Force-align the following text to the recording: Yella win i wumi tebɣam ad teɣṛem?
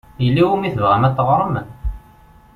Yella 0.23 0.41
win 0.43 0.53
i 0.59 0.59
wumi 0.59 0.69
tebɣam 0.73 1.03
ad 1.07 1.15
teɣṛem? 1.17 1.55